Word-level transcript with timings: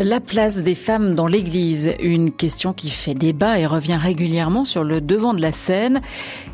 La 0.00 0.20
place 0.20 0.62
des 0.62 0.76
femmes 0.76 1.16
dans 1.16 1.26
l'Église, 1.26 1.92
une 1.98 2.30
question 2.30 2.72
qui 2.72 2.88
fait 2.88 3.14
débat 3.14 3.58
et 3.58 3.66
revient 3.66 3.96
régulièrement 3.96 4.64
sur 4.64 4.84
le 4.84 5.00
devant 5.00 5.34
de 5.34 5.42
la 5.42 5.50
scène. 5.50 6.00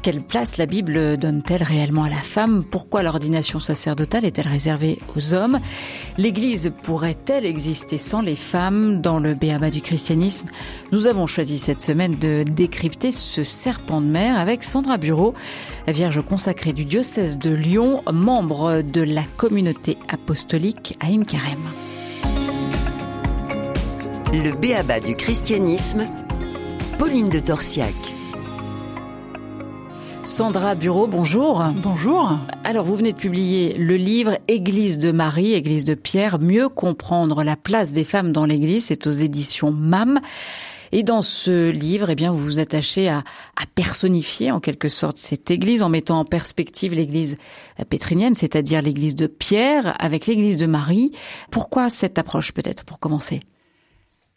Quelle 0.01 0.23
place 0.23 0.57
la 0.57 0.65
Bible 0.65 1.19
donne-t-elle 1.19 1.63
réellement 1.63 2.05
à 2.05 2.09
la 2.09 2.23
femme? 2.23 2.65
Pourquoi 2.65 3.03
l'ordination 3.03 3.61
sacerdotale 3.61 4.25
est-elle 4.25 4.49
réservée 4.49 4.99
aux 5.15 5.35
hommes? 5.35 5.59
L'Église 6.17 6.73
pourrait-elle 6.85 7.45
exister 7.45 7.99
sans 7.99 8.23
les 8.23 8.35
femmes? 8.35 9.03
Dans 9.03 9.19
le 9.19 9.35
béaba 9.35 9.69
du 9.69 9.83
christianisme, 9.83 10.49
nous 10.91 11.07
avons 11.07 11.27
choisi 11.27 11.59
cette 11.59 11.83
semaine 11.83 12.15
de 12.15 12.45
décrypter 12.45 13.13
ce 13.13 13.45
serpent 13.45 14.01
de 14.01 14.07
mer 14.07 14.39
avec 14.39 14.65
Sandra 14.65 14.97
Bureau, 14.97 15.35
vierge 15.87 16.23
consacrée 16.23 16.73
du 16.73 16.87
diocèse 16.87 17.37
de 17.37 17.51
Lyon, 17.51 18.05
membre 18.11 18.81
de 18.81 19.03
la 19.03 19.25
communauté 19.37 19.99
apostolique 20.09 20.97
Aïm 21.01 21.27
Karem. 21.27 21.61
Le 24.43 24.51
béaba 24.51 24.99
du 24.99 25.15
christianisme, 25.15 26.09
Pauline 26.99 27.31
de 27.31 27.39
Torsiac. 27.39 27.95
Sandra 30.25 30.75
Bureau, 30.75 31.07
bonjour. 31.07 31.63
Bonjour. 31.77 32.37
Alors, 32.65 32.85
vous 32.85 32.97
venez 32.97 33.13
de 33.13 33.17
publier 33.17 33.75
le 33.75 33.95
livre 33.95 34.39
Église 34.49 34.99
de 34.99 35.13
Marie, 35.13 35.55
Église 35.55 35.85
de 35.85 35.95
Pierre, 35.95 36.41
mieux 36.41 36.69
comprendre 36.69 37.45
la 37.45 37.57
place 37.57 37.93
des 37.93 38.03
femmes 38.03 38.33
dans 38.33 38.45
l'Église. 38.45 38.87
C'est 38.87 39.07
aux 39.07 39.13
éditions 39.13 39.71
MAM. 39.71 40.21
Et 40.91 41.05
dans 41.05 41.23
ce 41.23 41.71
livre, 41.71 42.11
eh 42.11 42.17
bien, 42.17 42.33
vous 42.33 42.45
vous 42.45 42.59
attachez 42.59 43.09
à, 43.09 43.19
à, 43.19 43.67
personnifier 43.77 44.51
en 44.51 44.59
quelque 44.59 44.89
sorte 44.89 45.17
cette 45.17 45.53
église 45.53 45.81
en 45.81 45.91
mettant 45.91 46.19
en 46.19 46.25
perspective 46.25 46.93
l'église 46.93 47.37
pétrinienne, 47.89 48.35
c'est-à-dire 48.35 48.83
l'église 48.83 49.15
de 49.15 49.29
Pierre 49.29 49.95
avec 50.01 50.27
l'église 50.27 50.57
de 50.57 50.67
Marie. 50.67 51.13
Pourquoi 51.53 51.89
cette 51.89 52.19
approche 52.19 52.51
peut-être 52.51 52.85
pour 52.85 52.99
commencer? 52.99 53.41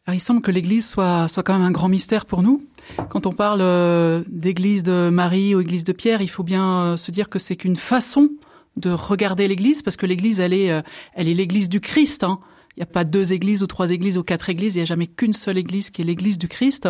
Alors, 0.07 0.15
il 0.15 0.21
semble 0.21 0.41
que 0.41 0.51
l'Église 0.51 0.87
soit, 0.87 1.27
soit 1.27 1.43
quand 1.43 1.51
même 1.51 1.67
un 1.67 1.71
grand 1.71 1.89
mystère 1.89 2.25
pour 2.25 2.41
nous. 2.41 2.63
Quand 3.09 3.27
on 3.27 3.33
parle 3.33 3.59
euh, 3.61 4.23
d'Église 4.29 4.83
de 4.83 5.09
Marie 5.09 5.53
ou 5.53 5.59
Église 5.59 5.83
de 5.83 5.91
Pierre, 5.91 6.21
il 6.21 6.29
faut 6.29 6.43
bien 6.43 6.79
euh, 6.79 6.95
se 6.95 7.11
dire 7.11 7.27
que 7.27 7.39
c'est 7.39 7.57
qu'une 7.57 7.75
façon 7.75 8.29
de 8.77 8.89
regarder 8.89 9.49
l'Église, 9.49 9.81
parce 9.81 9.97
que 9.97 10.05
l'Église, 10.05 10.39
elle 10.39 10.53
est, 10.53 10.71
euh, 10.71 10.81
elle 11.13 11.27
est 11.27 11.33
l'Église 11.33 11.67
du 11.67 11.81
Christ. 11.81 12.23
Hein. 12.23 12.39
Il 12.77 12.81
n'y 12.81 12.83
a 12.83 12.93
pas 12.93 13.03
deux 13.03 13.33
églises 13.33 13.63
ou 13.63 13.67
trois 13.67 13.89
églises 13.89 14.19
ou 14.19 14.23
quatre 14.23 14.51
églises, 14.51 14.75
il 14.75 14.77
n'y 14.77 14.83
a 14.83 14.85
jamais 14.85 15.07
qu'une 15.07 15.33
seule 15.33 15.57
église 15.57 15.89
qui 15.89 16.03
est 16.03 16.05
l'église 16.05 16.37
du 16.37 16.47
Christ. 16.47 16.87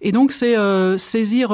Et 0.00 0.10
donc 0.10 0.32
c'est 0.32 0.56
euh, 0.56 0.96
saisir 0.96 1.50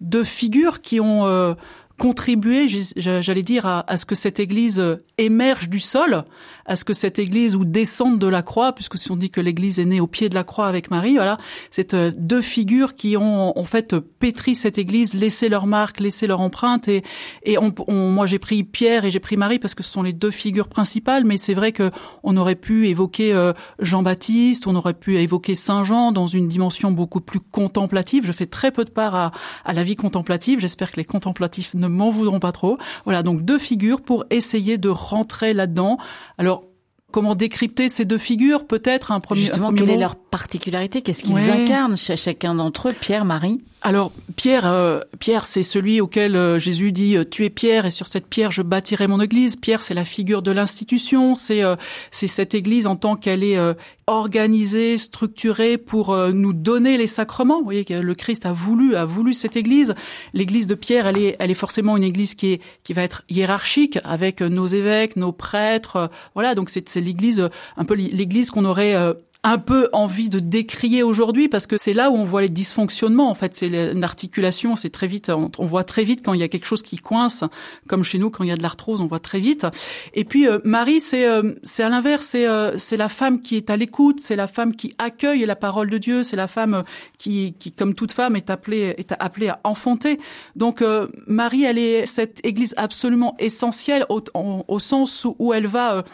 deux 0.00 0.24
figures 0.24 0.80
qui 0.80 0.98
ont 0.98 1.26
euh, 1.26 1.52
contribué, 1.98 2.66
j'allais 2.96 3.42
dire, 3.42 3.66
à, 3.66 3.96
ce 3.96 4.06
que 4.06 4.14
cette 4.14 4.40
Église 4.40 4.82
émerge 5.18 5.68
du 5.68 5.80
sol, 5.80 6.24
à 6.64 6.76
ce 6.76 6.84
que 6.84 6.94
cette 6.94 7.18
Église 7.18 7.56
ou 7.56 7.64
descende 7.64 8.18
de 8.18 8.26
la 8.26 8.42
croix, 8.42 8.72
puisque 8.72 8.96
si 8.96 9.10
on 9.10 9.16
dit 9.16 9.30
que 9.30 9.40
l'Église 9.40 9.80
est 9.80 9.84
née 9.84 10.00
au 10.00 10.06
pied 10.06 10.28
de 10.28 10.34
la 10.34 10.44
croix 10.44 10.66
avec 10.66 10.90
Marie, 10.90 11.14
voilà, 11.14 11.38
c'est 11.70 11.94
deux 11.94 12.40
figures 12.40 12.94
qui 12.94 13.16
ont 13.16 13.58
en 13.58 13.64
fait 13.64 13.96
pétri 13.98 14.54
cette 14.54 14.78
Église, 14.78 15.14
laissé 15.14 15.48
leur 15.48 15.66
marque, 15.66 16.00
laissé 16.00 16.26
leur 16.26 16.40
empreinte. 16.40 16.88
Et, 16.88 17.02
et 17.42 17.58
on, 17.58 17.74
on, 17.88 18.10
moi 18.10 18.26
j'ai 18.26 18.38
pris 18.38 18.62
Pierre 18.62 19.04
et 19.04 19.10
j'ai 19.10 19.20
pris 19.20 19.36
Marie 19.36 19.58
parce 19.58 19.74
que 19.74 19.82
ce 19.82 19.90
sont 19.90 20.02
les 20.02 20.12
deux 20.12 20.30
figures 20.30 20.68
principales, 20.68 21.24
mais 21.24 21.36
c'est 21.36 21.54
vrai 21.54 21.72
que 21.72 21.90
on 22.22 22.36
aurait 22.36 22.54
pu 22.54 22.88
évoquer 22.88 23.34
euh, 23.34 23.52
Jean-Baptiste, 23.80 24.66
on 24.66 24.76
aurait 24.76 24.94
pu 24.94 25.16
évoquer 25.16 25.54
Saint 25.54 25.82
Jean 25.82 26.12
dans 26.12 26.26
une 26.26 26.46
dimension 26.46 26.92
beaucoup 26.92 27.20
plus 27.20 27.40
contemplative. 27.40 28.24
Je 28.24 28.32
fais 28.32 28.46
très 28.46 28.70
peu 28.70 28.84
de 28.84 28.90
part 28.90 29.14
à, 29.14 29.32
à 29.64 29.72
la 29.72 29.82
vie 29.82 29.96
contemplative. 29.96 30.60
J'espère 30.60 30.92
que 30.92 30.96
les 30.96 31.04
contemplatifs 31.04 31.74
ne 31.74 31.87
m'en 31.88 32.10
voudront 32.10 32.40
pas 32.40 32.52
trop. 32.52 32.78
Voilà, 33.04 33.22
donc 33.22 33.42
deux 33.42 33.58
figures 33.58 34.00
pour 34.00 34.24
essayer 34.30 34.78
de 34.78 34.88
rentrer 34.88 35.54
là-dedans. 35.54 35.98
Alors, 36.38 36.64
comment 37.10 37.34
décrypter 37.34 37.88
ces 37.88 38.04
deux 38.04 38.18
figures? 38.18 38.66
Peut-être 38.66 39.12
un 39.12 39.20
premier. 39.20 39.42
Justement, 39.42 39.68
un 39.68 39.72
premier 39.72 39.92
mot. 39.92 39.96
est 39.96 40.00
leur 40.00 40.16
particularité 40.38 41.02
Qu'est-ce 41.02 41.24
qu'ils 41.24 41.34
Ouais. 41.34 41.50
incarnent 41.50 41.96
chez 41.96 42.16
chacun 42.16 42.54
d'entre 42.54 42.90
eux 42.90 42.94
Pierre, 42.98 43.24
Marie? 43.24 43.60
Alors 43.82 44.12
Pierre, 44.36 44.66
euh, 44.66 45.00
Pierre, 45.20 45.46
c'est 45.46 45.62
celui 45.62 46.00
auquel 46.00 46.34
euh, 46.36 46.58
Jésus 46.58 46.90
dit 46.90 47.16
euh, 47.16 47.24
"Tu 47.28 47.44
es 47.44 47.50
Pierre, 47.50 47.86
et 47.86 47.90
sur 47.92 48.06
cette 48.08 48.26
pierre 48.26 48.50
je 48.50 48.62
bâtirai 48.62 49.06
mon 49.06 49.20
Église." 49.20 49.54
Pierre, 49.56 49.82
c'est 49.82 49.94
la 49.94 50.04
figure 50.04 50.42
de 50.42 50.50
l'institution. 50.50 51.34
C'est 51.36 51.62
euh, 51.62 51.76
c'est 52.10 52.26
cette 52.26 52.54
Église 52.54 52.86
en 52.88 52.96
tant 52.96 53.14
qu'elle 53.14 53.44
est 53.44 53.56
euh, 53.56 53.74
organisée, 54.06 54.98
structurée 54.98 55.78
pour 55.78 56.12
euh, 56.12 56.32
nous 56.32 56.52
donner 56.52 56.96
les 56.98 57.06
sacrements. 57.06 57.58
Vous 57.58 57.64
voyez 57.64 57.84
que 57.84 57.94
le 57.94 58.14
Christ 58.14 58.46
a 58.46 58.52
voulu 58.52 58.96
a 58.96 59.04
voulu 59.04 59.32
cette 59.32 59.56
Église. 59.56 59.94
L'Église 60.34 60.66
de 60.66 60.74
Pierre, 60.74 61.06
elle 61.06 61.18
est 61.18 61.36
elle 61.38 61.50
est 61.52 61.54
forcément 61.54 61.96
une 61.96 62.04
Église 62.04 62.34
qui 62.34 62.54
est 62.54 62.60
qui 62.82 62.92
va 62.94 63.02
être 63.02 63.22
hiérarchique 63.28 63.98
avec 64.02 64.40
nos 64.40 64.66
évêques, 64.66 65.14
nos 65.16 65.32
prêtres. 65.32 66.10
voilà, 66.34 66.54
donc 66.56 66.68
c'est 66.68 66.88
c'est 66.88 67.00
l'Église 67.00 67.48
un 67.76 67.84
peu 67.84 67.94
l'Église 67.94 68.50
qu'on 68.50 68.64
aurait 68.64 68.94
euh, 68.96 69.12
un 69.44 69.58
peu 69.58 69.88
envie 69.92 70.30
de 70.30 70.40
décrier 70.40 71.04
aujourd'hui 71.04 71.48
parce 71.48 71.68
que 71.68 71.78
c'est 71.78 71.92
là 71.92 72.10
où 72.10 72.14
on 72.14 72.24
voit 72.24 72.42
les 72.42 72.48
dysfonctionnements 72.48 73.30
en 73.30 73.34
fait. 73.34 73.54
C'est 73.54 73.68
une 73.68 74.02
articulation 74.02 74.74
c'est 74.74 74.90
très 74.90 75.06
vite 75.06 75.30
on, 75.30 75.64
voit 75.64 75.84
très 75.84 76.02
vite 76.02 76.24
quand 76.24 76.32
il 76.32 76.40
y 76.40 76.42
a 76.42 76.48
quelque 76.48 76.66
chose 76.66 76.82
qui 76.82 76.96
coince 76.96 77.44
comme 77.86 78.02
chez 78.02 78.18
nous 78.18 78.30
quand 78.30 78.42
il 78.42 78.48
y 78.48 78.52
a 78.52 78.56
de 78.56 78.62
l'arthrose 78.62 79.00
on 79.00 79.06
voit 79.06 79.20
très 79.20 79.38
vite. 79.38 79.66
Et 80.12 80.24
puis 80.24 80.48
euh, 80.48 80.58
Marie 80.64 80.98
c'est 81.00 81.26
euh, 81.26 81.54
c'est 81.62 81.84
à 81.84 81.88
l'inverse 81.88 82.26
c'est 82.26 82.48
euh, 82.48 82.76
c'est 82.78 82.96
la 82.96 83.08
femme 83.08 83.40
qui 83.40 83.56
est 83.56 83.70
à 83.70 83.76
l'écoute 83.76 84.18
c'est 84.20 84.36
la 84.36 84.48
femme 84.48 84.74
qui 84.74 84.94
accueille 84.98 85.46
la 85.46 85.56
parole 85.56 85.88
de 85.88 85.98
Dieu 85.98 86.24
c'est 86.24 86.36
la 86.36 86.48
femme 86.48 86.82
qui 87.18 87.54
qui 87.60 87.70
comme 87.70 87.94
toute 87.94 88.10
femme 88.10 88.34
est 88.34 88.50
appelée 88.50 88.94
est 88.98 89.12
appelée 89.20 89.48
à 89.48 89.60
enfanter. 89.62 90.18
Donc 90.56 90.82
Marie 91.28 91.62
elle 91.62 91.78
est 91.78 92.06
cette 92.06 92.44
église 92.44 92.74
absolument 92.76 93.36
essentielle 93.38 94.04
au, 94.08 94.20
en- 94.34 94.64
au 94.66 94.78
sens 94.78 95.26
où, 95.38 95.52
elle 95.52 95.66
va 95.66 96.04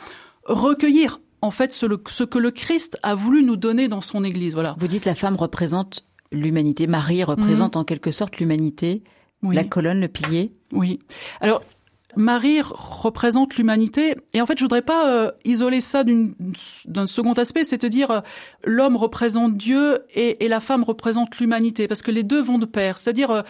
recueillir 0.45 1.21
en 1.45 1.51
fait 1.51 1.73
ce, 1.73 1.87
le- 1.87 2.03
ce 2.09 2.25
que 2.25 2.39
le 2.39 2.51
Christ 2.51 2.99
a 3.03 3.15
voulu 3.15 3.43
nous 3.43 3.57
donner 3.57 3.89
dans 3.89 4.01
son 4.01 4.25
Église. 4.25 4.55
Voilà. 4.55 4.75
Vous 4.79 4.89
dites 4.89 5.05
la 5.05 5.15
femme 5.15 5.37
représente 5.37 6.05
l'humanité. 6.33 6.87
Marie 6.87 7.23
représente 7.25 7.77
en 7.77 7.85
quelque 7.85 8.11
sorte 8.11 8.39
l'humanité, 8.39 9.03
Mhm. 9.43 9.49
Oui. 9.51 9.55
la 9.57 9.65
colonne, 9.65 10.01
le 10.01 10.09
pilier. 10.09 10.53
Oui. 10.73 10.99
Alors. 11.41 11.63
Marie 12.17 12.61
représente 12.63 13.57
l'humanité 13.57 14.15
et 14.35 14.41
en 14.41 14.47
fait 14.47 14.57
je 14.57 14.63
voudrais 14.63 14.83
pas 14.83 15.11
euh, 15.11 15.33
isoler 15.45 15.81
ça 15.81 16.05
d'un 16.05 17.07
second 17.07 17.33
aspect, 17.33 17.65
c'est 17.65 17.83
de 17.83 17.89
dire 17.89 18.11
euh, 18.13 18.21
l'homme 18.65 18.95
représente 18.95 19.57
Dieu 19.57 19.99
et, 20.15 20.45
et 20.45 20.49
la 20.49 20.61
femme 20.61 20.85
représente 20.85 21.37
l'humanité 21.39 21.89
parce 21.89 22.03
que 22.03 22.13
les 22.13 22.23
deux 22.23 22.41
vont 22.41 22.59
de 22.59 22.67
pair. 22.67 22.99
C'est-à-dire 22.99 23.33
euh, 23.33 23.43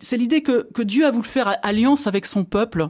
c'est 0.00 0.16
l'idée 0.16 0.40
que, 0.42 0.68
que 0.72 0.82
Dieu 0.82 1.04
a 1.04 1.10
voulu 1.10 1.26
faire 1.26 1.56
alliance 1.64 2.06
avec 2.06 2.26
son 2.26 2.44
peuple 2.44 2.86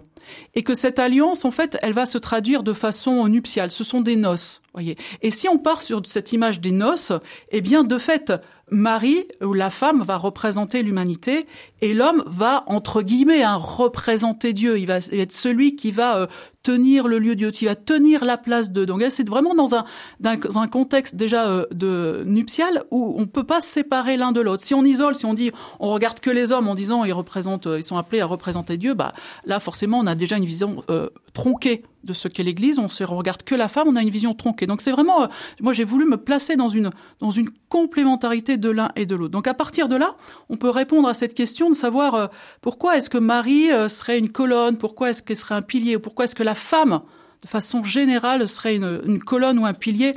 et 0.54 0.62
que 0.62 0.74
cette 0.74 0.98
alliance, 0.98 1.44
en 1.44 1.50
fait, 1.50 1.78
elle 1.82 1.92
va 1.92 2.06
se 2.06 2.18
traduire 2.18 2.62
de 2.62 2.72
façon 2.72 3.26
nuptiale. 3.28 3.70
Ce 3.70 3.84
sont 3.84 4.00
des 4.00 4.16
noces, 4.16 4.62
voyez. 4.72 4.96
Et 5.22 5.30
si 5.30 5.48
on 5.48 5.58
part 5.58 5.82
sur 5.82 6.00
cette 6.06 6.32
image 6.32 6.60
des 6.60 6.72
noces, 6.72 7.12
eh 7.50 7.60
bien, 7.60 7.84
de 7.84 7.98
fait, 7.98 8.32
Marie 8.72 9.26
ou 9.40 9.52
la 9.52 9.70
femme 9.70 10.02
va 10.02 10.16
représenter 10.16 10.82
l'humanité 10.82 11.46
et 11.82 11.94
l'homme 11.94 12.24
va 12.26 12.64
entre 12.66 13.02
guillemets 13.02 13.44
hein, 13.44 13.54
représenter 13.54 14.52
Dieu. 14.52 14.76
Il 14.76 14.86
va 14.86 14.96
être 14.96 15.32
celui 15.32 15.76
qui 15.76 15.92
va 15.92 16.16
euh, 16.16 16.26
tenir 16.64 17.06
le 17.06 17.20
lieu 17.20 17.36
de 17.36 17.38
Dieu, 17.38 17.50
qui 17.52 17.66
va 17.66 17.76
tenir 17.76 18.24
la 18.24 18.36
place 18.36 18.72
de. 18.72 18.84
Donc 18.84 19.04
c'est 19.10 19.28
vraiment 19.28 19.54
dans 19.54 19.76
un 19.76 19.84
dans 20.18 20.58
un 20.58 20.66
contexte 20.66 21.14
déjà 21.14 21.46
euh, 21.46 21.66
de 21.70 22.24
nuptial 22.26 22.82
où 22.90 23.14
on 23.16 23.26
peut 23.26 23.44
pas 23.44 23.60
se 23.60 23.68
séparer 23.68 24.16
l'un 24.16 24.32
de 24.32 24.40
l'autre. 24.40 24.64
Si 24.64 24.74
on 24.74 24.84
isole, 24.84 25.14
si 25.14 25.26
on 25.26 25.34
dit 25.34 25.52
on 25.78 25.90
regarde 25.90 26.18
que 26.18 26.30
les 26.30 26.50
hommes 26.50 26.66
en 26.66 26.74
disant 26.74 27.04
ils 27.04 27.12
représentent, 27.12 27.68
ils 27.72 27.84
sont 27.84 27.98
appelés 27.98 28.20
à 28.20 28.26
représenter 28.26 28.78
Dieu, 28.78 28.94
bah 28.94 29.12
là 29.44 29.60
forcément 29.60 30.00
on 30.00 30.06
a 30.08 30.15
déjà 30.16 30.36
une 30.36 30.44
vision 30.44 30.82
euh, 30.90 31.08
tronquée 31.32 31.82
de 32.04 32.12
ce 32.12 32.28
qu'est 32.28 32.42
l'Église. 32.42 32.78
On 32.78 32.88
se 32.88 33.04
regarde 33.04 33.42
que 33.42 33.54
la 33.54 33.68
femme, 33.68 33.88
on 33.88 33.96
a 33.96 34.02
une 34.02 34.10
vision 34.10 34.34
tronquée. 34.34 34.66
Donc 34.66 34.80
c'est 34.80 34.92
vraiment, 34.92 35.24
euh, 35.24 35.26
moi 35.60 35.72
j'ai 35.72 35.84
voulu 35.84 36.04
me 36.04 36.16
placer 36.16 36.56
dans 36.56 36.68
une 36.68 36.90
dans 37.20 37.30
une 37.30 37.50
complémentarité 37.68 38.56
de 38.56 38.68
l'un 38.68 38.90
et 38.96 39.06
de 39.06 39.14
l'autre. 39.14 39.32
Donc 39.32 39.46
à 39.46 39.54
partir 39.54 39.88
de 39.88 39.96
là, 39.96 40.16
on 40.48 40.56
peut 40.56 40.70
répondre 40.70 41.08
à 41.08 41.14
cette 41.14 41.34
question 41.34 41.68
de 41.68 41.74
savoir 41.74 42.14
euh, 42.14 42.26
pourquoi 42.60 42.96
est-ce 42.96 43.10
que 43.10 43.18
Marie 43.18 43.68
serait 43.88 44.18
une 44.18 44.30
colonne, 44.30 44.76
pourquoi 44.78 45.10
est-ce 45.10 45.22
qu'elle 45.22 45.36
serait 45.36 45.54
un 45.54 45.62
pilier, 45.62 45.96
ou 45.96 46.00
pourquoi 46.00 46.24
est-ce 46.24 46.34
que 46.34 46.42
la 46.42 46.54
femme, 46.54 47.00
de 47.42 47.48
façon 47.48 47.84
générale, 47.84 48.46
serait 48.48 48.76
une 48.76 49.18
colonne 49.20 49.58
ou 49.58 49.66
un 49.66 49.74
pilier? 49.74 50.14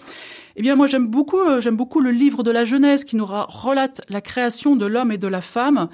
Eh 0.60 0.62
bien, 0.62 0.76
moi, 0.76 0.88
j'aime 0.88 1.08
beaucoup, 1.08 1.40
euh, 1.40 1.62
j'aime 1.62 1.78
beaucoup 1.78 2.02
le 2.02 2.12
livre 2.12 2.44
de 2.44 2.52
la 2.52 2.66
Genèse 2.66 3.06
qui 3.06 3.16
nous 3.16 3.26
relate 3.26 4.02
la 4.10 4.20
création 4.20 4.76
de 4.76 4.86
l'homme 4.86 5.10
et 5.10 5.18
de 5.18 5.28
la 5.30 5.40
femme. 5.40 5.88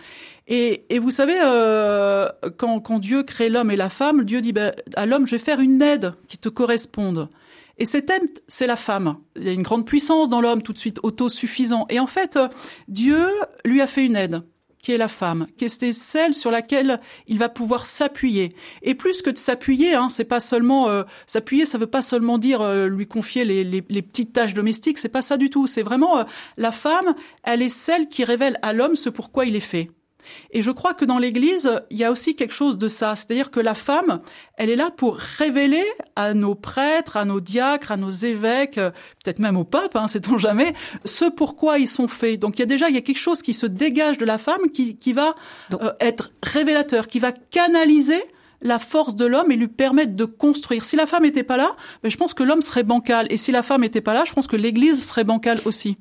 Et, 0.47 0.85
et 0.89 0.97
vous 0.97 1.11
savez, 1.11 1.37
euh, 1.39 2.27
quand, 2.57 2.79
quand 2.79 2.97
Dieu 2.97 3.21
crée 3.21 3.49
l'homme 3.49 3.69
et 3.69 3.75
la 3.75 3.89
femme, 3.89 4.23
Dieu 4.23 4.41
dit 4.41 4.53
ben, 4.53 4.73
à 4.95 5.05
l'homme, 5.05 5.27
je 5.27 5.35
vais 5.35 5.39
faire 5.39 5.59
une 5.59 5.83
aide 5.83 6.13
qui 6.27 6.39
te 6.39 6.49
corresponde. 6.49 7.29
Et 7.77 7.85
cette 7.85 8.09
aide, 8.09 8.27
c'est 8.47 8.65
la 8.65 8.75
femme. 8.75 9.17
Il 9.35 9.43
y 9.43 9.49
a 9.49 9.51
une 9.51 9.61
grande 9.61 9.85
puissance 9.85 10.29
dans 10.29 10.41
l'homme, 10.41 10.63
tout 10.63 10.73
de 10.73 10.79
suite 10.79 10.99
autosuffisant. 11.03 11.85
Et 11.91 11.99
en 11.99 12.07
fait, 12.07 12.35
euh, 12.35 12.47
Dieu 12.87 13.23
lui 13.65 13.81
a 13.81 13.87
fait 13.87 14.03
une 14.03 14.15
aide 14.15 14.41
qui 14.85 14.91
est 14.91 14.99
la 14.99 15.07
femme, 15.07 15.47
qui 15.57 15.65
est 15.65 15.93
celle 15.93 16.35
sur 16.35 16.51
laquelle 16.51 17.01
il 17.25 17.39
va 17.39 17.49
pouvoir 17.49 17.87
s'appuyer. 17.87 18.55
Et 18.83 18.93
plus 18.93 19.23
que 19.23 19.31
de 19.31 19.37
s'appuyer, 19.39 19.95
hein, 19.95 20.09
c'est 20.09 20.25
pas 20.25 20.39
seulement 20.39 20.89
euh, 20.89 21.01
s'appuyer, 21.25 21.65
ça 21.65 21.79
veut 21.79 21.87
pas 21.87 22.03
seulement 22.03 22.37
dire 22.37 22.61
euh, 22.61 22.87
lui 22.87 23.07
confier 23.07 23.45
les, 23.45 23.63
les, 23.63 23.83
les, 23.89 24.01
petites 24.03 24.33
tâches 24.33 24.53
domestiques, 24.53 24.99
c'est 24.99 25.09
pas 25.09 25.23
ça 25.23 25.37
du 25.37 25.49
tout. 25.49 25.65
C'est 25.65 25.81
vraiment 25.81 26.19
euh, 26.19 26.23
la 26.57 26.71
femme, 26.71 27.15
elle 27.43 27.63
est 27.63 27.69
celle 27.69 28.09
qui 28.09 28.23
révèle 28.23 28.59
à 28.61 28.73
l'homme 28.73 28.93
ce 28.93 29.09
pourquoi 29.09 29.45
il 29.45 29.55
est 29.55 29.59
fait. 29.59 29.89
Et 30.51 30.61
je 30.61 30.71
crois 30.71 30.93
que 30.93 31.05
dans 31.05 31.19
l'Église, 31.19 31.71
il 31.89 31.97
y 31.97 32.03
a 32.03 32.11
aussi 32.11 32.35
quelque 32.35 32.53
chose 32.53 32.77
de 32.77 32.87
ça, 32.87 33.15
c'est-à-dire 33.15 33.51
que 33.51 33.59
la 33.59 33.75
femme, 33.75 34.21
elle 34.57 34.69
est 34.69 34.75
là 34.75 34.91
pour 34.91 35.17
révéler 35.17 35.85
à 36.15 36.33
nos 36.33 36.55
prêtres, 36.55 37.17
à 37.17 37.25
nos 37.25 37.39
diacres, 37.39 37.91
à 37.91 37.97
nos 37.97 38.09
évêques, 38.09 38.75
peut-être 38.75 39.39
même 39.39 39.57
au 39.57 39.63
pape, 39.63 39.95
hein, 39.95 40.07
sait-on 40.07 40.37
jamais, 40.37 40.73
ce 41.03 41.25
pourquoi 41.25 41.79
ils 41.79 41.87
sont 41.87 42.07
faits. 42.07 42.39
Donc 42.39 42.57
il 42.57 42.61
y 42.61 42.63
a 42.63 42.67
déjà 42.67 42.89
il 42.89 42.95
y 42.95 42.97
a 42.97 43.01
quelque 43.01 43.17
chose 43.17 43.41
qui 43.41 43.53
se 43.53 43.65
dégage 43.65 44.17
de 44.17 44.25
la 44.25 44.37
femme 44.37 44.69
qui, 44.73 44.97
qui 44.97 45.13
va 45.13 45.35
euh, 45.73 45.91
être 45.99 46.31
révélateur, 46.43 47.07
qui 47.07 47.19
va 47.19 47.31
canaliser 47.31 48.21
la 48.61 48.79
force 48.79 49.15
de 49.15 49.25
l'homme 49.25 49.51
et 49.51 49.55
lui 49.55 49.67
permettre 49.67 50.15
de 50.15 50.25
construire. 50.25 50.83
Si 50.85 50.95
la 50.95 51.05
femme 51.05 51.23
n'était 51.23 51.43
pas 51.43 51.57
là, 51.57 51.75
ben, 52.01 52.09
je 52.09 52.17
pense 52.17 52.33
que 52.33 52.43
l'homme 52.43 52.61
serait 52.61 52.83
bancal. 52.83 53.27
Et 53.29 53.37
si 53.37 53.51
la 53.51 53.61
femme 53.61 53.81
n'était 53.81 54.01
pas 54.01 54.13
là, 54.13 54.23
je 54.25 54.33
pense 54.33 54.47
que 54.47 54.55
l'Église 54.55 55.05
serait 55.05 55.23
bancale 55.23 55.59
aussi. 55.65 55.97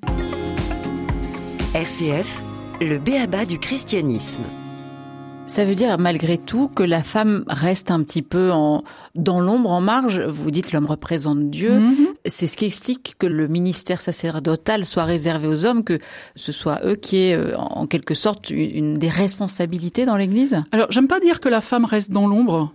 RCF 1.74 2.44
le 2.80 2.98
béaba 2.98 3.44
du 3.44 3.58
christianisme. 3.58 4.42
Ça 5.46 5.64
veut 5.64 5.74
dire 5.74 5.98
malgré 5.98 6.38
tout 6.38 6.68
que 6.68 6.82
la 6.82 7.02
femme 7.02 7.44
reste 7.46 7.90
un 7.90 8.02
petit 8.02 8.22
peu 8.22 8.50
en, 8.50 8.82
dans 9.14 9.40
l'ombre, 9.40 9.70
en 9.70 9.80
marge. 9.80 10.20
Vous 10.20 10.50
dites 10.50 10.72
l'homme 10.72 10.86
représente 10.86 11.50
Dieu. 11.50 11.78
Mm-hmm. 11.78 12.14
C'est 12.26 12.46
ce 12.46 12.56
qui 12.56 12.64
explique 12.64 13.16
que 13.18 13.26
le 13.26 13.46
ministère 13.46 14.00
sacerdotal 14.00 14.86
soit 14.86 15.04
réservé 15.04 15.46
aux 15.46 15.66
hommes, 15.66 15.84
que 15.84 15.98
ce 16.34 16.50
soit 16.50 16.80
eux 16.86 16.96
qui 16.96 17.18
aient 17.18 17.36
euh, 17.36 17.56
en 17.58 17.86
quelque 17.86 18.14
sorte 18.14 18.50
une 18.50 18.94
des 18.94 19.10
responsabilités 19.10 20.06
dans 20.06 20.16
l'Église? 20.16 20.62
Alors 20.72 20.90
j'aime 20.90 21.08
pas 21.08 21.20
dire 21.20 21.40
que 21.40 21.50
la 21.50 21.60
femme 21.60 21.84
reste 21.84 22.10
dans 22.10 22.26
l'ombre. 22.26 22.72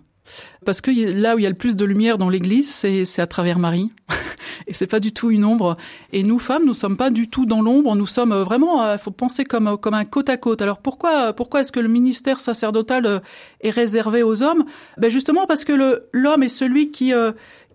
Parce 0.65 0.81
que 0.81 0.91
là 0.91 1.35
où 1.35 1.39
il 1.39 1.43
y 1.43 1.45
a 1.45 1.49
le 1.49 1.55
plus 1.55 1.75
de 1.75 1.85
lumière 1.85 2.17
dans 2.17 2.29
l'Église, 2.29 2.69
c'est 2.69 3.21
à 3.21 3.27
travers 3.27 3.59
Marie. 3.59 3.91
et 4.67 4.73
c'est 4.73 4.87
pas 4.87 4.99
du 4.99 5.13
tout 5.13 5.31
une 5.31 5.45
ombre. 5.45 5.75
Et 6.11 6.23
nous 6.23 6.39
femmes, 6.39 6.65
nous 6.65 6.73
sommes 6.73 6.97
pas 6.97 7.09
du 7.09 7.29
tout 7.29 7.45
dans 7.45 7.61
l'ombre. 7.61 7.95
Nous 7.95 8.05
sommes 8.05 8.31
euh, 8.31 8.43
vraiment, 8.43 8.83
il 8.83 8.89
euh, 8.89 8.97
faut 8.97 9.11
penser 9.11 9.43
comme 9.43 9.67
euh, 9.67 9.77
comme 9.77 9.93
un 9.93 10.05
côte 10.05 10.29
à 10.29 10.37
côte. 10.37 10.61
Alors 10.61 10.79
pourquoi 10.79 11.33
pourquoi 11.33 11.61
est-ce 11.61 11.71
que 11.71 11.79
le 11.79 11.87
ministère 11.87 12.39
sacerdotal 12.39 13.21
est 13.61 13.69
réservé 13.69 14.23
aux 14.23 14.43
hommes? 14.43 14.65
Ben 14.97 15.09
justement 15.09 15.45
parce 15.45 15.63
que 15.63 16.03
l'homme 16.13 16.43
est 16.43 16.49
celui 16.49 16.91
qui 16.91 17.13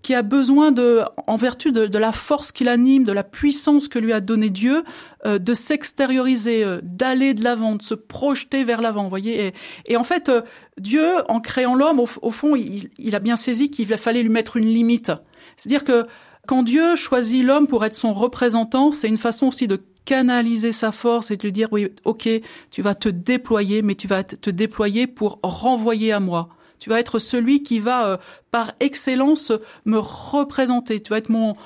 qui 0.05 0.15
a 0.15 0.21
besoin 0.21 0.71
de, 0.71 1.01
en 1.27 1.37
vertu 1.37 1.73
de, 1.73 1.87
de 1.87 1.99
la 1.99 2.13
force 2.13 2.53
qui 2.53 2.63
l'anime, 2.63 3.05
de 3.05 3.13
la 3.13 3.25
puissance 3.25 3.89
que 3.89 3.99
lui 3.99 4.13
a 4.13 4.21
donné 4.21 4.51
Dieu, 4.51 4.85
euh, 5.25 5.39
de 5.39 5.55
s'extérioriser, 5.55 6.63
euh, 6.63 6.81
d'aller 6.83 7.33
de 7.33 7.43
l'avant, 7.43 7.75
de 7.75 7.83
se 7.83 7.95
projeter 7.95 8.65
vers 8.65 8.83
l'avant. 8.83 9.09
Voyez. 9.09 9.47
Et, 9.47 9.55
et, 9.87 9.97
en 9.97 10.05
fait, 10.05 10.29
euh, 10.29 10.43
Dieu, 10.79 11.07
en 11.31 11.41
créant 11.41 11.75
l'homme, 11.75 12.01
au, 12.01 12.09
au, 12.21 12.31
fond, 12.31 12.55
il, 12.55 12.91
il, 12.99 13.17
a 13.17 13.19
bien 13.19 13.37
saisi 13.37 13.71
qu'il 13.71 13.87
fallait 13.97 14.23
lui 14.23 14.29
mettre 14.29 14.59
une 14.59 14.67
limite. 14.67 15.11
C'est-à-dire 15.57 15.85
que 15.85 16.05
quand 16.47 16.63
Dieu 16.63 16.97
choisit 16.97 17.43
l'homme 17.43 17.67
pour 17.67 17.83
être 17.87 17.97
son 17.97 18.13
représentant, 18.13 18.93
c'est 18.93 19.09
une 19.09 19.17
façon 19.17 19.47
aussi 19.47 19.67
de 19.67 19.81
canaliser 20.05 20.73
sa 20.73 20.93
force 20.93 21.31
et 21.31 21.39
de 21.39 21.43
lui 21.43 21.53
dire 21.53 21.69
oui, 21.73 21.89
ok, 22.05 22.29
tu 22.71 22.83
vas 22.83 22.95
te 22.95 23.09
déployer, 23.09 23.81
mais 23.81 23.95
tu 23.95 24.07
vas 24.07 24.23
te 24.23 24.51
déployer 24.51 25.07
pour 25.07 25.39
renvoyer 25.43 26.13
à 26.13 26.21
moi. 26.21 26.51
Tu 26.85 26.91
vas 26.91 27.01
être 27.01 27.19
celui 27.19 27.63
qui 27.63 27.81
va, 27.81 28.09
euh, 28.09 28.17
par 28.51 28.73
excellence, 28.79 29.53
me 29.87 29.97
représenter. 29.97 31.01
Tu 31.01 31.09
vas 31.09 31.17
être 31.17 31.31
mon, 31.31 31.57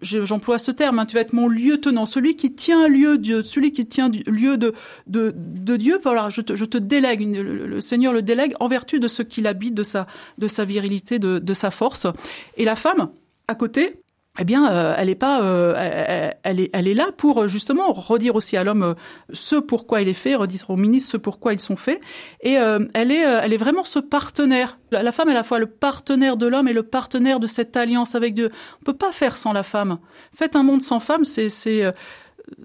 j'emploie 0.00 0.56
ce 0.56 0.70
terme, 0.70 0.98
hein, 0.98 1.04
tu 1.04 1.14
vas 1.14 1.20
être 1.20 1.34
mon 1.34 1.46
lieutenant, 1.46 2.06
celui 2.06 2.36
qui 2.36 2.54
tient 2.54 2.88
lieu 2.88 3.18
Dieu, 3.18 3.42
celui 3.42 3.72
qui 3.72 3.84
tient 3.84 4.08
lieu 4.26 4.56
de, 4.56 4.72
de, 5.06 5.76
Dieu. 5.76 6.00
Voilà, 6.02 6.30
je 6.30 6.40
te, 6.40 6.56
je 6.56 6.64
te 6.64 6.78
délègue, 6.78 7.38
le, 7.38 7.82
Seigneur 7.82 8.14
le 8.14 8.22
délègue 8.22 8.54
en 8.60 8.68
vertu 8.68 8.98
de 8.98 9.08
ce 9.08 9.22
qu'il 9.22 9.46
habite, 9.46 9.74
de 9.74 9.82
sa, 9.82 10.06
de 10.38 10.46
sa 10.46 10.64
virilité, 10.64 11.18
de, 11.18 11.38
de 11.38 11.52
sa 11.52 11.70
force. 11.70 12.06
Et 12.56 12.64
la 12.64 12.74
femme, 12.74 13.10
à 13.48 13.54
côté, 13.54 14.01
eh 14.38 14.44
bien, 14.44 14.72
euh, 14.72 14.94
elle 14.96 15.10
est 15.10 15.14
pas, 15.14 15.42
euh, 15.42 16.32
elle, 16.42 16.60
est, 16.60 16.70
elle 16.72 16.88
est 16.88 16.94
là 16.94 17.10
pour 17.14 17.48
justement 17.48 17.92
redire 17.92 18.34
aussi 18.34 18.56
à 18.56 18.64
l'homme 18.64 18.82
euh, 18.82 18.94
ce 19.30 19.56
pourquoi 19.56 20.00
il 20.00 20.08
est 20.08 20.14
fait, 20.14 20.34
redire 20.34 20.70
aux 20.70 20.76
ministres 20.76 21.12
ce 21.12 21.16
pourquoi 21.18 21.52
ils 21.52 21.60
sont 21.60 21.76
faits, 21.76 22.00
et 22.40 22.54
elle 22.54 23.12
est, 23.12 23.20
elle 23.20 23.52
est 23.52 23.58
vraiment 23.58 23.84
ce 23.84 23.98
partenaire. 23.98 24.78
La, 24.90 25.12
femme 25.12 25.28
est 25.28 25.32
à 25.32 25.34
la 25.34 25.42
fois 25.42 25.58
le 25.58 25.66
partenaire 25.66 26.36
de 26.38 26.46
l'homme 26.46 26.66
et 26.68 26.72
le 26.72 26.82
partenaire 26.82 27.40
de 27.40 27.46
cette 27.46 27.76
alliance 27.76 28.14
avec 28.14 28.34
Dieu. 28.34 28.50
On 28.80 28.84
peut 28.84 28.96
pas 28.96 29.12
faire 29.12 29.36
sans 29.36 29.52
la 29.52 29.62
femme. 29.62 29.98
Faites 30.34 30.56
un 30.56 30.62
monde 30.62 30.80
sans 30.80 31.00
femme, 31.00 31.24
c'est, 31.24 31.48
c'est, 31.48 31.84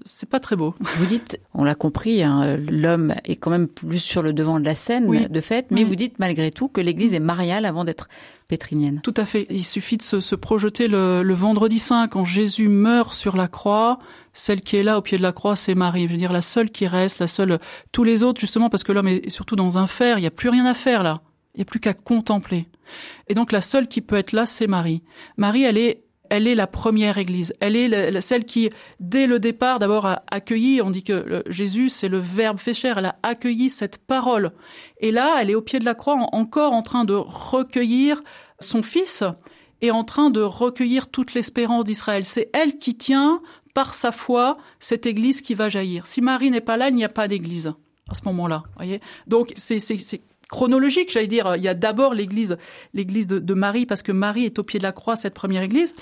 c'est 0.04 0.28
pas 0.28 0.40
très 0.40 0.56
beau. 0.56 0.74
Vous 0.96 1.06
dites, 1.06 1.40
on 1.54 1.64
l'a 1.64 1.74
compris, 1.74 2.22
hein, 2.22 2.56
l'homme 2.56 3.14
est 3.24 3.36
quand 3.36 3.50
même 3.50 3.68
plus 3.68 3.98
sur 3.98 4.22
le 4.22 4.32
devant 4.32 4.60
de 4.60 4.64
la 4.64 4.74
scène, 4.74 5.28
de 5.28 5.40
fait, 5.40 5.66
mais 5.70 5.84
vous 5.84 5.96
dites 5.96 6.18
malgré 6.18 6.50
tout 6.50 6.68
que 6.68 6.80
l'Église 6.80 7.14
est 7.14 7.20
mariale 7.20 7.64
avant 7.64 7.84
d'être 7.84 8.08
pétrinienne. 8.48 9.00
Tout 9.02 9.14
à 9.16 9.26
fait. 9.26 9.46
Il 9.50 9.64
suffit 9.64 9.96
de 9.96 10.02
se, 10.02 10.34
projeter 10.34 10.88
le, 10.88 11.22
le, 11.22 11.34
vendredi 11.34 11.78
saint 11.78 12.08
quand 12.08 12.24
Jésus 12.24 12.68
meurt 12.68 13.12
sur 13.12 13.36
la 13.36 13.48
croix. 13.48 13.98
Celle 14.32 14.62
qui 14.62 14.76
est 14.76 14.82
là 14.82 14.98
au 14.98 15.02
pied 15.02 15.18
de 15.18 15.22
la 15.22 15.32
croix, 15.32 15.56
c'est 15.56 15.74
Marie. 15.74 16.06
Je 16.06 16.12
veux 16.12 16.18
dire, 16.18 16.32
la 16.32 16.42
seule 16.42 16.70
qui 16.70 16.86
reste, 16.86 17.20
la 17.20 17.26
seule. 17.26 17.58
Tous 17.92 18.04
les 18.04 18.22
autres, 18.22 18.40
justement, 18.40 18.70
parce 18.70 18.84
que 18.84 18.92
l'homme 18.92 19.08
est 19.08 19.28
surtout 19.30 19.56
dans 19.56 19.78
un 19.78 19.86
fer, 19.86 20.18
il 20.18 20.22
n'y 20.22 20.26
a 20.26 20.32
plus 20.32 20.48
rien 20.48 20.64
à 20.66 20.74
faire 20.74 21.02
là. 21.02 21.20
Il 21.54 21.58
n'y 21.58 21.62
a 21.62 21.64
plus 21.64 21.80
qu'à 21.80 21.94
contempler. 21.94 22.68
Et 23.28 23.34
donc 23.34 23.52
la 23.52 23.60
seule 23.60 23.88
qui 23.88 24.00
peut 24.00 24.16
être 24.16 24.32
là, 24.32 24.46
c'est 24.46 24.66
Marie. 24.66 25.02
Marie, 25.36 25.64
elle 25.64 25.78
est 25.78 26.04
elle 26.30 26.46
est 26.46 26.54
la 26.54 26.66
première 26.66 27.18
Église. 27.18 27.54
Elle 27.60 27.76
est 27.76 28.20
celle 28.20 28.44
qui, 28.44 28.70
dès 29.00 29.26
le 29.26 29.38
départ, 29.38 29.78
d'abord 29.78 30.06
a 30.06 30.22
accueilli. 30.30 30.80
On 30.82 30.90
dit 30.90 31.02
que 31.02 31.42
Jésus, 31.46 31.88
c'est 31.88 32.08
le 32.08 32.18
Verbe 32.18 32.58
fait 32.58 32.74
chair. 32.74 32.98
Elle 32.98 33.06
a 33.06 33.16
accueilli 33.22 33.70
cette 33.70 33.98
parole. 33.98 34.50
Et 35.00 35.10
là, 35.10 35.36
elle 35.40 35.50
est 35.50 35.54
au 35.54 35.62
pied 35.62 35.78
de 35.78 35.84
la 35.84 35.94
croix, 35.94 36.16
encore 36.32 36.72
en 36.72 36.82
train 36.82 37.04
de 37.04 37.14
recueillir 37.14 38.22
son 38.60 38.82
Fils 38.82 39.24
et 39.80 39.90
en 39.90 40.04
train 40.04 40.30
de 40.30 40.40
recueillir 40.40 41.08
toute 41.08 41.34
l'espérance 41.34 41.84
d'Israël. 41.84 42.24
C'est 42.24 42.50
elle 42.52 42.78
qui 42.78 42.96
tient, 42.96 43.40
par 43.74 43.94
sa 43.94 44.10
foi, 44.10 44.56
cette 44.80 45.06
Église 45.06 45.40
qui 45.40 45.54
va 45.54 45.68
jaillir. 45.68 46.06
Si 46.06 46.20
Marie 46.20 46.50
n'est 46.50 46.60
pas 46.60 46.76
là, 46.76 46.88
il 46.88 46.96
n'y 46.96 47.04
a 47.04 47.08
pas 47.08 47.28
d'Église 47.28 47.72
à 48.10 48.14
ce 48.14 48.22
moment-là. 48.24 48.62
Donc 49.26 49.52
c'est 49.56 49.78
chronologique, 50.48 51.12
j'allais 51.12 51.26
dire. 51.26 51.56
Il 51.56 51.62
y 51.62 51.68
a 51.68 51.74
d'abord 51.74 52.14
l'église, 52.14 52.56
l'église 52.94 53.26
de, 53.26 53.54
Marie, 53.54 53.86
parce 53.86 54.02
que 54.02 54.12
Marie 54.12 54.44
est 54.44 54.58
au 54.58 54.62
pied 54.62 54.78
de 54.78 54.84
la 54.84 54.92
croix, 54.92 55.16
cette 55.16 55.34
première 55.34 55.62
église, 55.62 55.94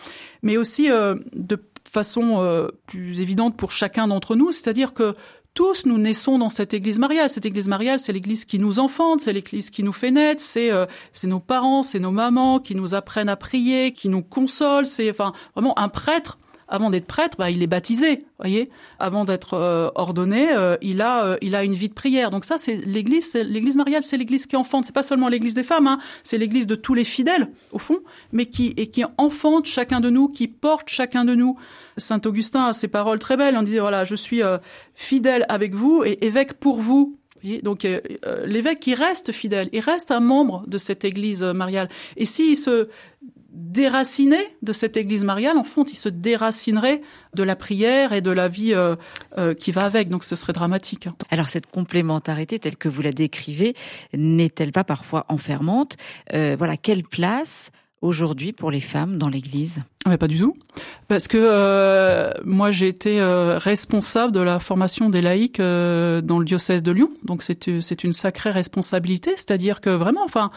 mais 0.42 0.56
aussi 0.56 0.90
euh, 0.90 1.16
de 1.34 1.58
façon 1.88 2.42
euh, 2.42 2.68
plus 2.86 3.20
évidente 3.20 3.56
pour 3.56 3.70
chacun 3.70 4.08
d'entre 4.08 4.36
nous, 4.36 4.52
c'est-à-dire 4.52 4.92
que 4.92 5.14
tous 5.54 5.86
nous 5.86 5.96
naissons 5.96 6.38
dans 6.38 6.50
cette 6.50 6.74
église 6.74 6.98
mariale. 6.98 7.30
Cette 7.30 7.46
église 7.46 7.66
mariale, 7.66 7.98
c'est 7.98 8.12
l'église 8.12 8.44
qui 8.44 8.58
nous 8.58 8.78
enfante, 8.78 9.22
c'est 9.22 9.32
l'église 9.32 9.70
qui 9.70 9.82
nous 9.82 9.92
fait 9.92 10.10
naître, 10.10 10.42
c'est 10.42 10.70
euh, 10.70 10.84
c'est 11.12 11.28
nos 11.28 11.40
parents, 11.40 11.82
c'est 11.82 11.98
nos 11.98 12.10
mamans 12.10 12.60
qui 12.60 12.74
nous 12.74 12.94
apprennent 12.94 13.30
à 13.30 13.36
prier, 13.36 13.92
qui 13.92 14.10
nous 14.10 14.22
consolent. 14.22 14.84
C'est 14.84 15.08
enfin 15.08 15.32
vraiment 15.54 15.76
un 15.78 15.88
prêtre 15.88 16.38
avant 16.68 16.90
d'être 16.90 17.06
prêtre, 17.06 17.38
bah, 17.38 17.50
il 17.50 17.62
est 17.62 17.68
baptisé, 17.68 18.24
voyez. 18.38 18.70
Avant 18.98 19.24
d'être 19.24 19.54
euh, 19.54 19.88
ordonné, 19.94 20.52
euh, 20.52 20.76
il 20.82 21.00
a 21.00 21.24
euh, 21.24 21.36
il 21.40 21.54
a 21.54 21.62
une 21.62 21.74
vie 21.74 21.88
de 21.88 21.94
prière. 21.94 22.30
Donc 22.30 22.44
ça, 22.44 22.58
c'est 22.58 22.74
l'Église, 22.74 23.34
l'Église 23.34 23.76
mariale, 23.76 24.02
c'est 24.02 24.16
l'Église 24.16 24.46
qui 24.46 24.56
enfante. 24.56 24.84
C'est 24.84 24.94
pas 24.94 25.04
seulement 25.04 25.28
l'Église 25.28 25.54
des 25.54 25.62
femmes, 25.62 25.86
hein, 25.86 25.98
c'est 26.24 26.38
l'Église 26.38 26.66
de 26.66 26.74
tous 26.74 26.94
les 26.94 27.04
fidèles 27.04 27.48
au 27.72 27.78
fond, 27.78 28.00
mais 28.32 28.46
qui 28.46 28.74
et 28.76 28.88
qui 28.88 29.04
enfante 29.16 29.66
chacun 29.66 30.00
de 30.00 30.10
nous, 30.10 30.28
qui 30.28 30.48
porte 30.48 30.88
chacun 30.88 31.24
de 31.24 31.34
nous. 31.34 31.56
Saint 31.98 32.20
Augustin 32.24 32.66
a 32.66 32.72
ces 32.72 32.88
paroles 32.88 33.20
très 33.20 33.36
belles. 33.36 33.56
On 33.56 33.62
dit 33.62 33.78
voilà, 33.78 34.04
je 34.04 34.16
suis 34.16 34.42
fidèle 34.94 35.46
avec 35.48 35.74
vous 35.74 36.02
et 36.04 36.24
évêque 36.24 36.54
pour 36.54 36.80
vous. 36.80 37.14
Donc 37.62 37.86
l'évêque 38.44 38.80
qui 38.80 38.94
reste 38.94 39.30
fidèle, 39.30 39.68
il 39.72 39.80
reste 39.80 40.10
un 40.10 40.20
membre 40.20 40.64
de 40.66 40.78
cette 40.78 41.04
Église 41.04 41.44
mariale. 41.44 41.88
Et 42.16 42.26
s'il 42.26 42.56
se 42.56 42.88
déraciné 43.56 44.36
de 44.62 44.72
cette 44.72 44.96
Église 44.96 45.24
mariale, 45.24 45.56
en 45.56 45.64
fond, 45.64 45.82
il 45.84 45.96
se 45.96 46.10
déracinerait 46.10 47.00
de 47.34 47.42
la 47.42 47.56
prière 47.56 48.12
et 48.12 48.20
de 48.20 48.30
la 48.30 48.48
vie 48.48 48.74
euh, 48.74 48.96
euh, 49.38 49.54
qui 49.54 49.72
va 49.72 49.82
avec. 49.82 50.08
Donc, 50.08 50.24
ce 50.24 50.36
serait 50.36 50.52
dramatique. 50.52 51.08
Alors, 51.30 51.48
cette 51.48 51.66
complémentarité 51.66 52.58
telle 52.58 52.76
que 52.76 52.88
vous 52.88 53.02
la 53.02 53.12
décrivez, 53.12 53.74
n'est-elle 54.14 54.72
pas 54.72 54.84
parfois 54.84 55.24
enfermante? 55.28 55.96
Euh, 56.34 56.54
Voilà, 56.58 56.76
quelle 56.76 57.02
place 57.02 57.70
aujourd'hui 58.06 58.52
pour 58.52 58.70
les 58.70 58.80
femmes 58.80 59.18
dans 59.18 59.28
l'Église? 59.28 59.82
Mais 60.06 60.18
pas 60.18 60.28
du 60.28 60.38
tout, 60.38 60.56
parce 61.08 61.26
que 61.26 61.36
euh, 61.40 62.32
moi 62.44 62.70
j'ai 62.70 62.86
été 62.86 63.20
euh, 63.20 63.58
responsable 63.58 64.32
de 64.32 64.40
la 64.40 64.60
formation 64.60 65.10
des 65.10 65.20
laïcs 65.20 65.58
euh, 65.58 66.20
dans 66.20 66.38
le 66.38 66.44
diocèse 66.44 66.82
de 66.82 66.92
Lyon, 66.92 67.10
donc 67.24 67.42
c'est 67.42 67.80
c'est 67.80 68.04
une 68.04 68.12
sacrée 68.12 68.52
responsabilité, 68.52 69.32
c'est-à-dire 69.32 69.80
que 69.80 69.90
vraiment, 69.90 70.22
enfin, 70.24 70.50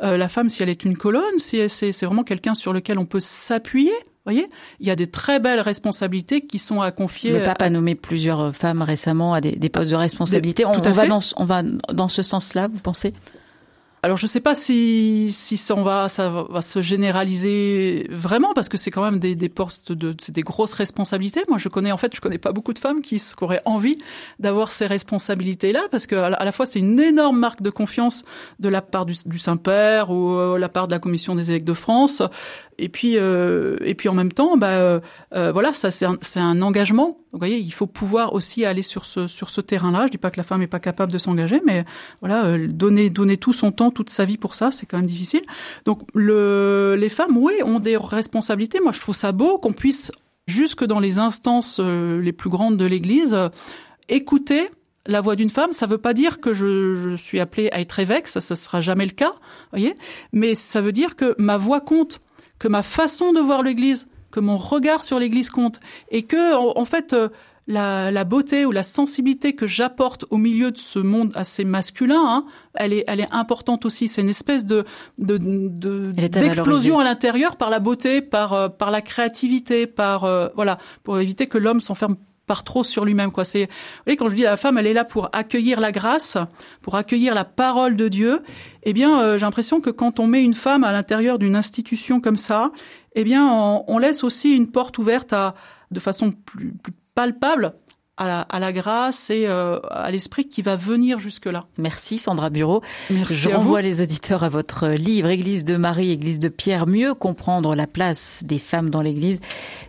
la 0.00 0.28
femme 0.28 0.48
si 0.48 0.62
elle 0.62 0.68
est 0.68 0.84
une 0.84 0.96
colonne, 0.96 1.22
si 1.38 1.68
c'est 1.68 1.92
c'est 1.92 2.06
vraiment 2.06 2.24
quelqu'un 2.24 2.54
sur 2.54 2.72
lequel 2.72 2.98
on 2.98 3.06
peut 3.06 3.20
s'appuyer. 3.20 3.92
Voyez, 4.24 4.48
il 4.80 4.88
y 4.88 4.90
a 4.90 4.96
des 4.96 5.06
très 5.06 5.38
belles 5.38 5.60
responsabilités 5.60 6.40
qui 6.40 6.58
sont 6.58 6.80
à 6.80 6.90
confier. 6.90 7.30
Le 7.30 7.44
pape 7.44 7.62
a 7.62 7.70
nommé 7.70 7.94
plusieurs 7.94 8.56
femmes 8.56 8.82
récemment 8.82 9.34
à 9.34 9.40
des, 9.40 9.52
des 9.52 9.68
postes 9.68 9.92
de 9.92 9.96
responsabilité. 9.96 10.64
on, 10.64 10.72
va 10.72 11.06
dans, 11.06 11.20
on 11.36 11.44
va 11.44 11.62
dans 11.62 12.08
ce 12.08 12.22
sens-là, 12.24 12.66
vous 12.66 12.80
pensez? 12.80 13.14
Alors 14.06 14.16
je 14.16 14.28
sais 14.28 14.38
pas 14.38 14.54
si 14.54 15.32
ça 15.32 15.74
va 15.74 16.62
se 16.62 16.80
généraliser 16.80 18.06
vraiment 18.08 18.54
parce 18.54 18.68
que 18.68 18.76
c'est 18.76 18.92
quand 18.92 19.02
même 19.02 19.18
des, 19.18 19.48
postes 19.48 19.90
de 19.90 20.14
des 20.28 20.42
grosses 20.42 20.74
responsabilités. 20.74 21.42
Moi 21.48 21.58
je 21.58 21.68
connais 21.68 21.90
en 21.90 21.96
fait 21.96 22.14
je 22.14 22.20
connais 22.20 22.38
pas 22.38 22.52
beaucoup 22.52 22.72
de 22.72 22.78
femmes 22.78 23.02
qui, 23.02 23.16
qui 23.16 23.34
auraient 23.40 23.62
envie 23.64 23.96
d'avoir 24.38 24.70
ces 24.70 24.86
responsabilités 24.86 25.72
là 25.72 25.80
parce 25.90 26.06
que 26.06 26.14
à 26.14 26.44
la, 26.44 26.52
fois 26.52 26.66
c'est 26.66 26.78
une 26.78 27.00
énorme 27.00 27.36
marque 27.36 27.62
de 27.62 27.70
confiance 27.70 28.24
de 28.60 28.68
la 28.68 28.80
part 28.80 29.06
du, 29.06 29.14
du 29.26 29.40
Saint-Père 29.40 30.08
ou 30.10 30.36
euh, 30.36 30.56
la 30.56 30.68
part 30.68 30.86
de 30.86 30.94
la 30.94 31.00
Commission 31.00 31.34
des 31.34 31.50
évêques 31.50 31.64
de 31.64 31.74
France 31.74 32.22
et 32.78 32.88
puis 32.88 33.16
euh, 33.16 33.76
et 33.84 33.94
puis 33.94 34.08
en 34.08 34.14
même 34.14 34.32
temps 34.32 34.56
bah 34.56 34.68
euh, 34.68 35.00
euh 35.34 35.50
voilà 35.52 35.72
ça 35.72 35.90
c'est 35.90 36.04
un, 36.04 36.18
un 36.36 36.62
engagement. 36.62 37.18
Vous 37.32 37.38
voyez 37.38 37.58
il 37.58 37.72
faut 37.72 37.86
pouvoir 37.86 38.32
aussi 38.32 38.64
aller 38.64 38.82
sur 38.82 39.04
ce 39.04 39.26
sur 39.26 39.50
ce 39.50 39.60
terrain-là. 39.60 40.06
Je 40.06 40.12
dis 40.12 40.18
pas 40.18 40.30
que 40.30 40.38
la 40.38 40.44
femme 40.44 40.62
est 40.62 40.66
pas 40.66 40.80
capable 40.80 41.12
de 41.12 41.18
s'engager 41.18 41.60
mais 41.64 41.84
voilà 42.20 42.44
euh, 42.44 42.66
donner 42.68 43.10
donner 43.10 43.36
tout 43.36 43.52
son 43.52 43.72
temps 43.72 43.90
toute 43.90 44.10
sa 44.10 44.24
vie 44.24 44.38
pour 44.38 44.54
ça, 44.54 44.70
c'est 44.70 44.86
quand 44.86 44.98
même 44.98 45.06
difficile. 45.06 45.42
Donc 45.84 46.02
le, 46.14 46.96
les 46.98 47.08
femmes, 47.08 47.36
oui, 47.36 47.54
ont 47.64 47.80
des 47.80 47.96
responsabilités. 47.96 48.80
Moi, 48.80 48.92
je 48.92 49.00
trouve 49.00 49.14
ça 49.14 49.32
beau 49.32 49.58
qu'on 49.58 49.72
puisse, 49.72 50.12
jusque 50.46 50.84
dans 50.84 51.00
les 51.00 51.18
instances 51.18 51.80
euh, 51.80 52.20
les 52.20 52.32
plus 52.32 52.50
grandes 52.50 52.76
de 52.76 52.84
l'Église, 52.84 53.34
euh, 53.34 53.48
écouter 54.08 54.68
la 55.06 55.20
voix 55.20 55.36
d'une 55.36 55.50
femme. 55.50 55.72
Ça 55.72 55.86
ne 55.86 55.92
veut 55.92 55.98
pas 55.98 56.14
dire 56.14 56.40
que 56.40 56.52
je, 56.52 56.94
je, 56.94 57.16
suis 57.16 57.40
appelée 57.40 57.68
à 57.72 57.80
être 57.80 57.98
évêque, 57.98 58.28
ça, 58.28 58.38
ne 58.38 58.56
sera 58.56 58.80
jamais 58.80 59.04
le 59.04 59.12
cas, 59.12 59.32
voyez. 59.70 59.96
Mais 60.32 60.54
ça 60.54 60.80
veut 60.80 60.92
dire 60.92 61.16
que 61.16 61.34
ma 61.38 61.56
voix 61.56 61.80
compte, 61.80 62.20
que 62.58 62.68
ma 62.68 62.82
façon 62.82 63.32
de 63.32 63.40
voir 63.40 63.62
l'Église, 63.62 64.08
que 64.30 64.40
mon 64.40 64.56
regard 64.56 65.02
sur 65.02 65.18
l'Église 65.18 65.50
compte, 65.50 65.80
et 66.10 66.22
que 66.22 66.54
en, 66.54 66.78
en 66.78 66.84
fait 66.84 67.12
euh, 67.12 67.28
la, 67.66 68.10
la, 68.10 68.24
beauté 68.24 68.64
ou 68.64 68.70
la 68.70 68.82
sensibilité 68.82 69.54
que 69.54 69.66
j'apporte 69.66 70.24
au 70.30 70.36
milieu 70.36 70.70
de 70.70 70.78
ce 70.78 70.98
monde 70.98 71.32
assez 71.34 71.64
masculin, 71.64 72.22
hein, 72.24 72.44
elle 72.74 72.92
est, 72.92 73.04
elle 73.08 73.20
est 73.20 73.32
importante 73.32 73.84
aussi. 73.84 74.08
C'est 74.08 74.20
une 74.20 74.28
espèce 74.28 74.66
de, 74.66 74.84
de, 75.18 75.38
d'explosion 76.12 76.98
à, 76.98 77.02
à 77.02 77.04
l'intérieur 77.04 77.56
par 77.56 77.70
la 77.70 77.80
beauté, 77.80 78.20
par, 78.20 78.52
euh, 78.52 78.68
par 78.68 78.90
la 78.90 79.00
créativité, 79.00 79.86
par 79.86 80.24
euh, 80.24 80.48
voilà, 80.54 80.78
pour 81.02 81.18
éviter 81.18 81.46
que 81.48 81.58
l'homme 81.58 81.80
s'enferme 81.80 82.16
par 82.46 82.64
trop 82.64 82.84
sur 82.84 83.04
lui-même 83.04 83.32
quoi. 83.32 83.44
C'est 83.44 83.64
vous 83.64 84.02
voyez 84.06 84.16
quand 84.16 84.28
je 84.28 84.34
dis 84.34 84.42
la 84.42 84.56
femme 84.56 84.78
elle 84.78 84.86
est 84.86 84.92
là 84.92 85.04
pour 85.04 85.28
accueillir 85.32 85.80
la 85.80 85.92
grâce 85.92 86.38
pour 86.82 86.94
accueillir 86.94 87.34
la 87.34 87.44
parole 87.44 87.96
de 87.96 88.08
Dieu 88.08 88.42
eh 88.84 88.92
bien 88.92 89.20
euh, 89.20 89.38
j'ai 89.38 89.44
l'impression 89.44 89.80
que 89.80 89.90
quand 89.90 90.20
on 90.20 90.26
met 90.26 90.42
une 90.42 90.54
femme 90.54 90.84
à 90.84 90.92
l'intérieur 90.92 91.38
d'une 91.38 91.56
institution 91.56 92.20
comme 92.20 92.36
ça 92.36 92.72
eh 93.14 93.24
bien 93.24 93.46
on, 93.46 93.84
on, 93.88 93.98
laisse 93.98 94.24
aussi 94.24 94.54
une 94.56 94.70
porte 94.70 94.98
ouverte 94.98 95.32
à 95.32 95.54
de 95.90 96.00
façon 96.00 96.32
plus, 96.32 96.72
plus 96.72 96.92
palpable 97.14 97.74
à 98.16 98.26
la, 98.26 98.40
à 98.40 98.58
la 98.58 98.72
grâce 98.72 99.30
et 99.30 99.46
euh, 99.46 99.78
à 99.90 100.10
l'esprit 100.10 100.48
qui 100.48 100.62
va 100.62 100.76
venir 100.76 101.18
jusque-là. 101.18 101.66
Merci 101.78 102.18
Sandra 102.18 102.50
Bureau. 102.50 102.82
Merci 103.10 103.34
Je 103.34 103.48
renvoie 103.50 103.82
les 103.82 104.00
auditeurs 104.00 104.44
à 104.44 104.48
votre 104.48 104.88
livre 104.88 105.28
Église 105.28 105.64
de 105.64 105.76
Marie, 105.76 106.10
Église 106.10 106.38
de 106.38 106.48
Pierre, 106.48 106.86
mieux 106.86 107.14
comprendre 107.14 107.74
la 107.74 107.86
place 107.86 108.42
des 108.44 108.58
femmes 108.58 108.90
dans 108.90 109.02
l'Église. 109.02 109.40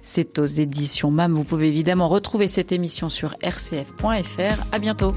C'est 0.01 0.39
aux 0.39 0.45
éditions 0.45 1.11
MAM. 1.11 1.33
Vous 1.33 1.43
pouvez 1.43 1.67
évidemment 1.67 2.07
retrouver 2.07 2.47
cette 2.47 2.71
émission 2.71 3.09
sur 3.09 3.35
rcf.fr. 3.43 4.65
À 4.71 4.79
bientôt. 4.79 5.13